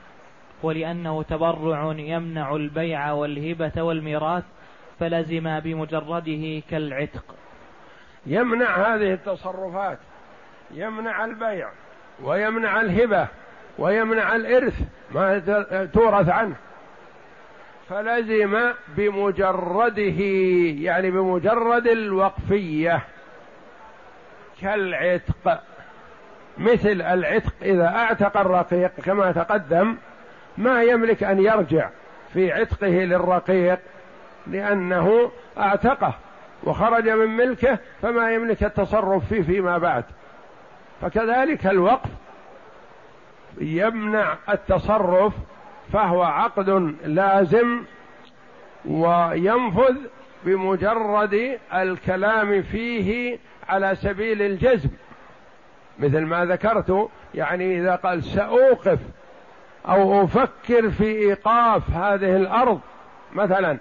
ولأنه 0.63 1.23
تبرع 1.23 1.95
يمنع 1.99 2.57
البيع 2.57 3.13
والهبة 3.13 3.83
والميراث 3.83 4.45
فلزم 5.01 5.61
بمجرده 5.61 6.63
كالعتق. 6.71 7.25
يمنع 8.27 8.95
هذه 8.95 9.13
التصرفات 9.13 9.99
يمنع 10.71 11.25
البيع 11.25 11.69
ويمنع 12.23 12.81
الهبة 12.81 13.29
ويمنع 13.79 14.37
الإرث 14.37 14.75
ما 15.11 15.39
تورث 15.95 16.29
عنه. 16.29 16.57
فلزم 17.89 18.73
بمجرده 18.89 20.25
يعني 20.83 21.11
بمجرد 21.11 21.87
الوقفية 21.87 23.01
كالعتق 24.61 25.61
مثل 26.59 27.03
العتق 27.03 27.53
إذا 27.63 27.87
أعتق 27.87 28.37
الرقيق 28.37 28.91
كما 29.05 29.33
تقدم 29.33 29.97
ما 30.59 30.83
يملك 30.83 31.23
أن 31.23 31.39
يرجع 31.41 31.89
في 32.33 32.53
عتقه 32.53 32.87
للرقيق 32.89 33.79
لأنه 34.47 35.31
أعتقه. 35.59 36.15
وخرج 36.65 37.09
من 37.09 37.37
ملكه 37.37 37.79
فما 38.03 38.31
يملك 38.31 38.65
التصرف 38.65 39.29
فيه 39.29 39.43
فيما 39.43 39.79
بعد. 39.79 40.05
فكذلك 41.01 41.67
الوقف 41.67 42.11
يمنع 43.61 44.35
التصرف 44.49 45.33
فهو 45.93 46.23
عقد 46.23 46.95
لازم 47.05 47.83
وينفذ 48.85 49.97
بمجرد 50.45 51.59
الكلام 51.75 52.63
فيه 52.63 53.39
على 53.69 53.95
سبيل 53.95 54.43
الجزم. 54.43 54.91
مثل 55.99 56.21
ما 56.21 56.45
ذكرت 56.45 57.09
يعني 57.35 57.79
إذا 57.79 57.95
قال 57.95 58.25
سأوقف 58.25 58.99
أو 59.89 60.25
أفكر 60.25 60.91
في 60.91 61.05
إيقاف 61.05 61.91
هذه 61.91 62.37
الأرض 62.37 62.81
مثلا 63.33 63.79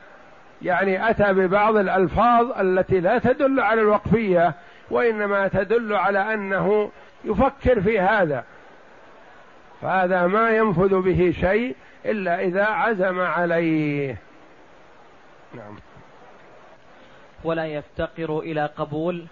يعني 0.61 1.09
أتى 1.09 1.33
ببعض 1.33 1.75
الألفاظ 1.75 2.59
التي 2.59 2.99
لا 2.99 3.17
تدل 3.17 3.59
على 3.59 3.81
الوقفية 3.81 4.53
وإنما 4.91 5.47
تدل 5.47 5.93
على 5.93 6.33
أنه 6.33 6.91
يفكر 7.25 7.81
في 7.81 7.99
هذا. 7.99 8.43
فهذا 9.81 10.27
ما 10.27 10.49
ينفذ 10.49 11.01
به 11.01 11.33
شيء 11.39 11.75
إلا 12.05 12.41
إذا 12.41 12.65
عزم 12.65 13.19
عليه. 13.19 14.17
نعم. 15.53 15.75
ولا 17.43 17.65
يفتقر 17.65 18.39
إلى 18.39 18.65
قبول 18.65 19.25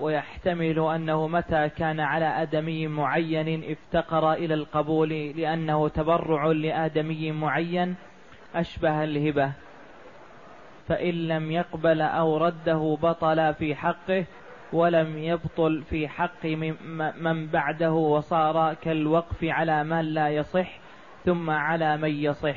ويحتمل 0.00 0.78
أنه 0.94 1.28
متى 1.28 1.68
كان 1.68 2.00
على 2.00 2.42
آدمي 2.42 2.86
معين 2.86 3.64
افتقر 3.70 4.32
إلى 4.32 4.54
القبول 4.54 5.08
لأنه 5.36 5.88
تبرع 5.88 6.46
لآدمي 6.46 7.32
معين 7.32 7.94
أشبه 8.54 9.04
الهبة. 9.04 9.52
فإن 10.88 11.28
لم 11.28 11.50
يقبل 11.50 12.00
أو 12.00 12.36
رده 12.36 12.98
بطل 13.02 13.54
في 13.54 13.74
حقه 13.74 14.24
ولم 14.72 15.18
يبطل 15.18 15.82
في 15.90 16.08
حق 16.08 16.46
من 17.20 17.46
بعده 17.46 17.92
وصار 17.92 18.74
كالوقف 18.74 19.44
على 19.44 19.84
من 19.84 20.00
لا 20.00 20.28
يصح 20.28 20.68
ثم 21.24 21.50
على 21.50 21.96
من 21.96 22.10
يصح. 22.10 22.56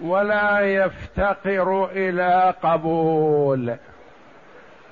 ولا 0.00 0.60
يفتقر 0.60 1.90
إلى 1.92 2.54
قبول. 2.62 3.76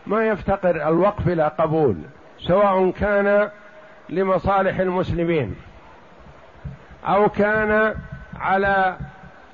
ما 0.06 0.26
يفتقر 0.26 0.88
الوقف 0.88 1.28
إلى 1.28 1.52
قبول 1.58 1.96
سواء 2.38 2.90
كان 2.90 3.50
لمصالح 4.08 4.78
المسلمين 4.78 5.56
أو 7.04 7.28
كان 7.28 7.94
على 8.36 8.96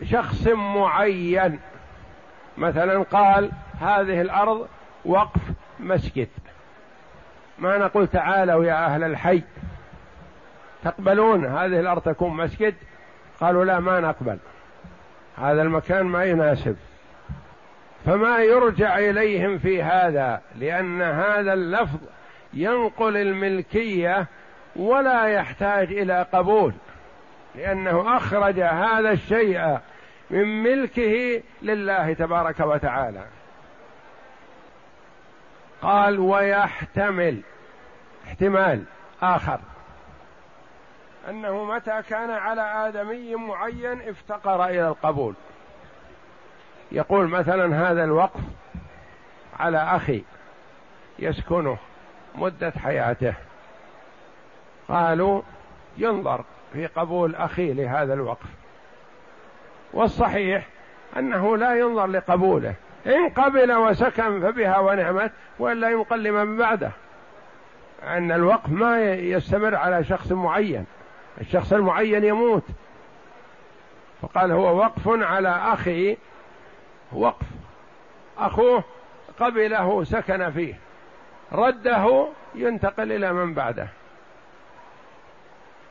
شخص 0.04 0.46
معين. 0.46 1.60
مثلا 2.58 3.02
قال 3.02 3.50
هذه 3.80 4.20
الأرض 4.20 4.68
وقف 5.04 5.40
مسجد. 5.80 6.28
ما 7.58 7.78
نقول 7.78 8.06
تعالوا 8.06 8.64
يا 8.64 8.86
أهل 8.86 9.04
الحي. 9.04 9.42
تقبلون 10.84 11.46
هذه 11.46 11.80
الأرض 11.80 12.02
تكون 12.02 12.36
مسجد؟ 12.36 12.74
قالوا 13.40 13.64
لا 13.64 13.80
ما 13.80 14.00
نقبل. 14.00 14.38
هذا 15.38 15.62
المكان 15.62 16.06
ما 16.06 16.24
يناسب. 16.24 16.76
فما 18.06 18.38
يرجع 18.38 18.98
إليهم 18.98 19.58
في 19.58 19.82
هذا 19.82 20.40
لأن 20.56 21.02
هذا 21.02 21.52
اللفظ 21.52 21.98
ينقل 22.54 23.16
الملكية 23.16 24.26
ولا 24.76 25.24
يحتاج 25.24 25.92
إلى 25.92 26.26
قبول 26.32 26.72
لأنه 27.54 28.16
أخرج 28.16 28.60
هذا 28.60 29.10
الشيء 29.10 29.78
من 30.30 30.62
ملكه 30.62 31.42
لله 31.62 32.12
تبارك 32.12 32.60
وتعالى. 32.60 33.24
قال 35.82 36.18
ويحتمل 36.18 37.42
احتمال 38.26 38.84
آخر. 39.22 39.60
أنه 41.28 41.64
متى 41.64 42.02
كان 42.02 42.30
على 42.30 42.62
آدمي 42.62 43.34
معين 43.34 44.08
افتقر 44.08 44.64
إلى 44.64 44.88
القبول. 44.88 45.34
يقول 46.92 47.28
مثلا 47.28 47.90
هذا 47.90 48.04
الوقف 48.04 48.40
على 49.58 49.78
أخي 49.78 50.22
يسكنه 51.18 51.78
مدة 52.34 52.70
حياته. 52.70 53.34
قالوا 54.88 55.42
ينظر 55.98 56.44
في 56.72 56.86
قبول 56.86 57.34
أخي 57.34 57.72
لهذا 57.72 58.14
الوقف. 58.14 58.59
والصحيح 59.92 60.66
أنه 61.16 61.56
لا 61.56 61.74
ينظر 61.74 62.06
لقبوله. 62.06 62.74
إن 63.06 63.28
قبل 63.28 63.72
وسكن 63.72 64.40
فبها 64.40 64.78
ونعمت 64.78 65.32
وإلا 65.58 65.90
ينقل 65.90 66.22
لمن 66.22 66.56
بعده. 66.56 66.90
أن 68.02 68.32
الوقف 68.32 68.68
ما 68.68 69.04
يستمر 69.12 69.74
على 69.74 70.04
شخص 70.04 70.32
معين. 70.32 70.86
الشخص 71.40 71.72
المعين 71.72 72.24
يموت. 72.24 72.64
فقال 74.22 74.52
هو 74.52 74.78
وقف 74.78 75.08
على 75.08 75.48
أخي. 75.48 76.16
وقف. 77.12 77.46
أخوه 78.38 78.84
قبله 79.40 80.04
سكن 80.04 80.50
فيه. 80.50 80.74
رده 81.52 82.26
ينتقل 82.54 83.12
إلى 83.12 83.32
من 83.32 83.54
بعده. 83.54 83.88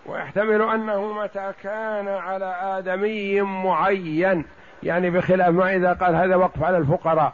ويحتمل 0.05 0.61
أنه 0.61 1.13
متى 1.13 1.53
كان 1.63 2.07
على 2.07 2.55
آدمي 2.61 3.41
معين 3.41 4.45
يعني 4.83 5.09
بخلاف 5.09 5.49
ما 5.49 5.75
إذا 5.75 5.93
قال 5.93 6.15
هذا 6.15 6.35
وقف 6.35 6.63
على 6.63 6.77
الفقراء 6.77 7.33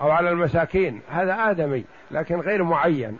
أو 0.00 0.10
على 0.10 0.30
المساكين 0.30 1.02
هذا 1.10 1.50
آدمي 1.50 1.84
لكن 2.10 2.40
غير 2.40 2.62
معين. 2.62 3.18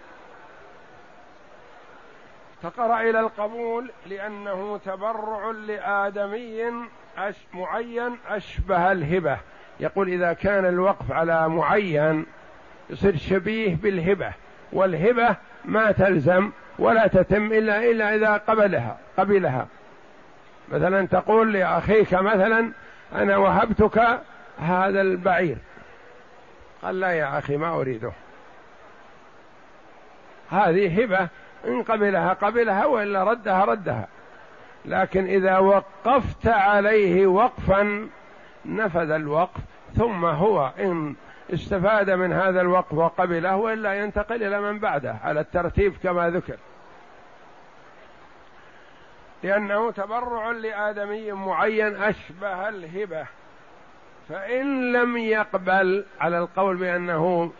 فقرأ 2.63 3.01
إلى 3.01 3.21
القبول 3.21 3.91
لأنه 4.07 4.79
تبرع 4.85 5.51
لآدمي 5.51 6.65
معين 7.55 8.19
أشبه 8.29 8.93
الهبة. 8.93 9.39
يقول 9.81 10.09
إذا 10.09 10.33
كان 10.33 10.67
الوقف 10.67 11.13
على 11.13 11.49
معين 11.49 12.27
يصير 12.91 13.17
شبيه 13.17 13.77
بالهبة 13.77 14.33
والهبة 14.73 15.37
ما 15.65 15.93
تلزم 15.93 16.51
ولا 16.81 17.07
تتم 17.07 17.53
إلا 17.53 17.91
إلا 17.91 18.15
إذا 18.15 18.37
قبلها 18.37 18.99
قبلها. 19.19 19.67
مثلا 20.73 21.07
تقول 21.07 21.53
لأخيك 21.53 22.15
مثلا 22.15 22.73
أنا 23.15 23.37
وهبتك 23.37 24.21
هذا 24.59 25.01
البعير. 25.01 25.57
قال 26.83 27.01
لا 27.01 27.11
يا 27.13 27.39
أخي 27.39 27.57
ما 27.57 27.75
أريده. 27.75 28.13
هذه 30.51 31.03
هبة 31.03 31.29
إن 31.67 31.83
قبلها 31.83 32.33
قبلها 32.33 32.87
وإلا 32.87 33.25
ردها 33.25 33.65
ردها. 33.65 34.09
لكن 34.85 35.25
إذا 35.25 35.59
وقفت 35.59 36.47
عليه 36.47 37.27
وقفا 37.27 38.09
نفذ 38.65 39.11
الوقف 39.11 39.61
ثم 39.97 40.25
هو 40.25 40.73
إن 40.79 41.15
استفاد 41.55 42.11
من 42.11 42.33
هذا 42.33 42.61
الوقف 42.61 42.93
وقبله 42.93 43.57
وإلا 43.57 43.95
ينتقل 43.95 44.43
إلى 44.43 44.61
من 44.61 44.79
بعده 44.79 45.17
على 45.25 45.41
الترتيب 45.41 45.95
كما 46.03 46.31
ذكر. 46.31 46.57
لأنه 49.43 49.91
تبرع 49.91 50.51
لآدمي 50.51 51.33
معين 51.33 51.97
أشبه 51.97 52.69
الهبة. 52.69 53.27
فإن 54.29 54.93
لم 54.93 55.17
يقبل 55.17 56.05
على 56.21 56.39
القول 56.39 56.77
بأنه 56.77 57.53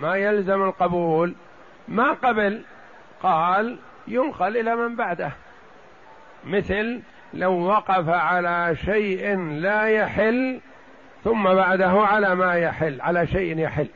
ما 0.00 0.16
يلزم 0.16 0.62
القبول 0.62 1.34
ما 1.88 2.12
قبل 2.12 2.62
قال 3.22 3.78
ينقل 4.08 4.56
إلى 4.56 4.76
من 4.76 4.96
بعده. 4.96 5.32
مثل 6.44 7.02
لو 7.34 7.52
وقف 7.52 8.08
على 8.08 8.76
شيء 8.76 9.38
لا 9.38 9.88
يحل 9.88 10.60
ثم 11.24 11.54
بعده 11.54 11.90
على 11.90 12.34
ما 12.34 12.54
يحل 12.54 13.00
على 13.00 13.26
شيء 13.26 13.58
يحل 13.58 13.88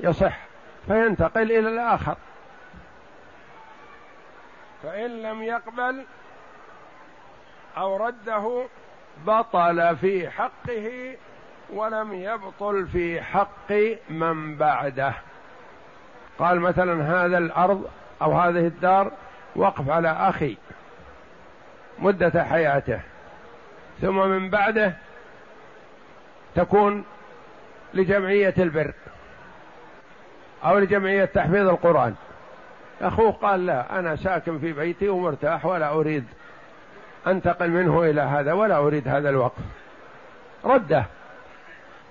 يصح 0.00 0.38
فينتقل 0.86 1.42
إلى 1.52 1.68
الآخر. 1.68 2.16
فإن 4.82 5.22
لم 5.22 5.42
يقبل 5.42 6.04
أو 7.76 7.96
رده 7.96 8.66
بطل 9.26 9.96
في 9.96 10.30
حقه 10.30 11.16
ولم 11.72 12.12
يبطل 12.12 12.86
في 12.86 13.20
حق 13.22 13.72
من 14.10 14.56
بعده. 14.56 15.14
قال 16.38 16.60
مثلا 16.60 17.24
هذا 17.24 17.38
الأرض 17.38 17.90
أو 18.22 18.32
هذه 18.32 18.66
الدار 18.66 19.12
وقف 19.56 19.90
على 19.90 20.08
أخي 20.10 20.56
مدة 21.98 22.44
حياته 22.44 23.00
ثم 24.00 24.16
من 24.16 24.50
بعده 24.50 24.92
تكون 26.54 27.04
لجمعية 27.94 28.54
البر 28.58 28.92
أو 30.64 30.78
لجمعية 30.78 31.24
تحفيظ 31.24 31.68
القرآن. 31.68 32.14
أخوه 33.00 33.32
قال 33.32 33.66
لا 33.66 33.98
أنا 33.98 34.16
ساكن 34.16 34.58
في 34.58 34.72
بيتي 34.72 35.08
ومرتاح 35.08 35.66
ولا 35.66 35.92
أريد 35.92 36.24
أنتقل 37.26 37.70
منه 37.70 38.02
إلى 38.02 38.20
هذا 38.20 38.52
ولا 38.52 38.76
أريد 38.76 39.08
هذا 39.08 39.30
الوقف 39.30 39.62
رده. 40.64 41.04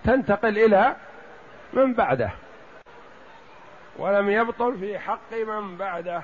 تنتقل 0.04 0.58
إلى 0.58 0.96
من 1.74 1.94
بعده. 1.94 2.32
ولم 3.98 4.30
يبطل 4.30 4.78
في 4.78 5.00
حق 5.00 5.34
من 5.48 5.78
بعده. 5.78 6.22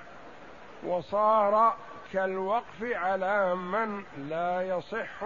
وصار 0.85 1.73
كالوقف 2.13 2.83
على 2.83 3.55
من 3.55 4.03
لا 4.29 4.61
يصح 4.61 5.25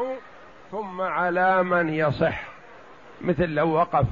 ثم 0.71 1.01
على 1.01 1.63
من 1.63 1.93
يصح. 1.93 2.41
مثل 3.21 3.49
لو 3.49 3.69
وقف 3.69 4.05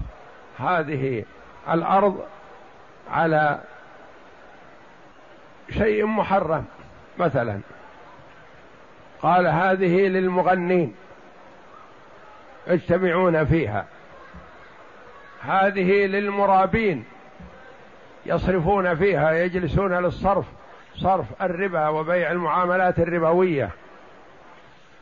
هذه 0.59 1.25
الأرض 1.69 2.25
على 3.11 3.59
شيء 5.69 6.05
محرم 6.05 6.65
مثلا. 7.17 7.59
قال 9.21 9.47
هذه 9.47 10.07
للمغنين 10.07 10.95
يجتمعون 12.67 13.45
فيها. 13.45 13.85
هذه 15.41 16.05
للمرابين 16.05 17.05
يصرفون 18.25 18.95
فيها 18.95 19.31
يجلسون 19.31 19.93
للصرف 19.93 20.45
صرف 20.95 21.25
الربا 21.41 21.87
وبيع 21.87 22.31
المعاملات 22.31 22.99
الربوية. 22.99 23.69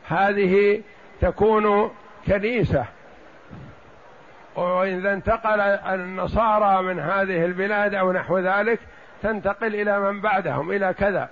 هذه 0.08 0.82
تكون 1.20 1.90
كنيسة. 2.26 2.84
واذا 4.56 5.12
انتقل 5.12 5.60
النصارى 5.60 6.82
من 6.82 7.00
هذه 7.00 7.44
البلاد 7.44 7.94
أو 7.94 8.12
نحو 8.12 8.38
ذلك 8.38 8.80
تنتقل 9.22 9.74
إلى 9.74 10.00
من 10.00 10.20
بعدهم 10.20 10.70
إلى 10.70 10.94
كذا. 10.98 11.28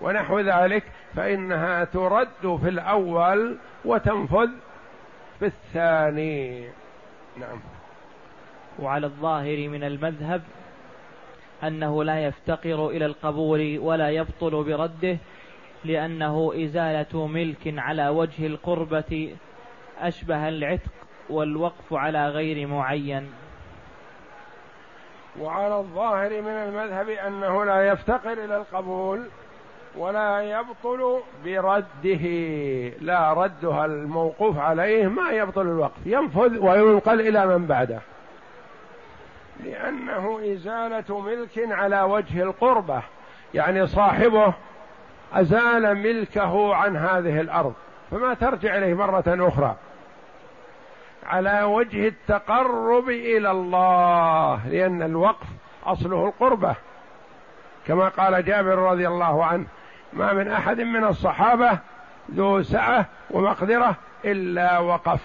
ونحو 0.00 0.40
ذلك 0.40 0.84
فإنها 1.16 1.84
ترد 1.84 2.58
في 2.62 2.68
الأول 2.68 3.58
وتنفذ 3.84 4.50
في 5.38 5.46
الثاني. 5.46 6.68
نعم. 7.36 7.60
وعلى 8.78 9.06
الظاهر 9.06 9.68
من 9.68 9.84
المذهب 9.84 10.42
أنه 11.62 12.04
لا 12.04 12.24
يفتقر 12.24 12.88
إلى 12.88 13.06
القبول 13.06 13.78
ولا 13.78 14.10
يبطل 14.10 14.64
برده 14.64 15.18
لأنه 15.84 16.52
إزالة 16.54 17.26
ملك 17.26 17.74
على 17.78 18.08
وجه 18.08 18.46
القربة 18.46 19.36
أشبه 20.00 20.48
العتق 20.48 20.92
والوقف 21.30 21.92
على 21.92 22.28
غير 22.28 22.66
معين. 22.66 23.30
وعلى 25.40 25.78
الظاهر 25.78 26.42
من 26.42 26.48
المذهب 26.48 27.08
أنه 27.08 27.64
لا 27.64 27.88
يفتقر 27.88 28.32
إلى 28.32 28.56
القبول 28.56 29.28
ولا 29.98 30.40
يبطل 30.40 31.20
برده. 31.44 32.24
لا 33.00 33.32
ردها 33.32 33.84
الموقوف 33.84 34.58
عليه 34.58 35.06
ما 35.06 35.30
يبطل 35.30 35.62
الوقف. 35.62 36.06
ينفذ 36.06 36.58
وينقل 36.58 37.20
إلى 37.20 37.46
من 37.46 37.66
بعده. 37.66 38.00
لأنه 39.64 40.40
إزالة 40.52 41.20
ملك 41.20 41.72
على 41.72 42.02
وجه 42.02 42.42
القربة. 42.42 43.02
يعني 43.54 43.86
صاحبه 43.86 44.54
أزال 45.32 45.94
ملكه 45.94 46.74
عن 46.74 46.96
هذه 46.96 47.40
الأرض. 47.40 47.74
فما 48.10 48.34
ترجع 48.34 48.76
إليه 48.76 48.94
مرة 48.94 49.24
أخرى. 49.26 49.76
على 51.26 51.62
وجه 51.62 52.08
التقرب 52.08 53.08
إلى 53.08 53.50
الله. 53.50 54.68
لأن 54.68 55.02
الوقف 55.02 55.46
أصله 55.86 56.26
القربة. 56.26 56.74
كما 57.86 58.08
قال 58.08 58.44
جابر 58.44 58.78
رضي 58.78 59.08
الله 59.08 59.44
عنه 59.44 59.66
ما 60.12 60.32
من 60.32 60.48
أحد 60.48 60.80
من 60.80 61.04
الصحابة 61.04 61.78
ذو 62.30 62.62
سعة 62.62 63.06
ومقدرة 63.30 63.96
إلا 64.24 64.78
وقف. 64.78 65.20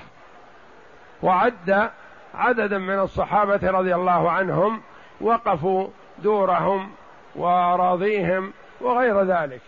وعد 1.22 1.90
عددا 2.36 2.78
من 2.78 3.00
الصحابة 3.00 3.72
رضي 3.72 3.96
الله 3.96 4.32
عنهم 4.32 4.82
وقفوا 5.22 5.88
دورهم 6.20 6.92
وأراضيهم 7.36 8.54
وغير 8.82 9.24
ذلك. 9.24 9.62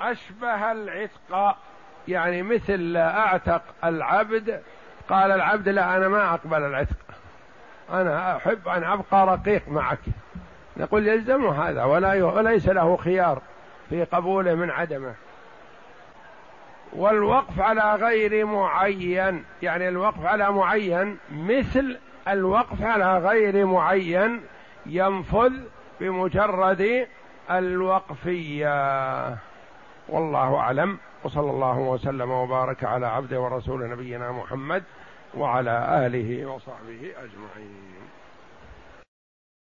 أشبه 0.00 0.72
العتق 0.72 1.56
يعني 2.08 2.42
مثل 2.42 2.96
أعتق 2.96 3.62
العبد 3.84 4.62
قال 5.08 5.30
العبد 5.30 5.68
لا 5.68 5.96
أنا 5.96 6.08
ما 6.08 6.34
أقبل 6.34 6.62
العتق. 6.62 6.96
أنا 7.92 8.36
أحب 8.36 8.68
أن 8.68 8.84
أبقى 8.84 9.26
رقيق 9.26 9.68
معك. 9.68 9.98
نقول 10.80 11.08
يلزمه 11.08 11.68
هذا 11.68 11.84
ولا 11.84 12.24
وليس 12.24 12.68
له 12.68 12.96
خيار 12.96 13.42
في 13.88 14.04
قبوله 14.04 14.54
من 14.54 14.70
عدمه. 14.70 15.14
والوقف 16.92 17.60
على 17.60 17.94
غير 17.94 18.46
معين 18.46 19.44
يعني 19.62 19.88
الوقف 19.88 20.26
على 20.26 20.52
معين 20.52 21.18
مثل 21.32 21.98
الوقف 22.28 22.82
على 22.82 23.18
غير 23.18 23.66
معين 23.66 24.40
ينفذ 24.86 25.52
بمجرد 26.00 27.06
الوقفية. 27.50 29.36
والله 30.08 30.56
أعلم 30.56 30.98
وصلى 31.24 31.50
الله 31.50 31.78
وسلم 31.78 32.30
وبارك 32.30 32.84
على 32.84 33.06
عبده 33.06 33.40
ورسول 33.40 33.90
نبينا 33.90 34.32
محمد 34.32 34.82
وعلى 35.34 36.06
آله 36.06 36.46
وصحبه 36.46 37.12
أجمعين. 37.22 38.09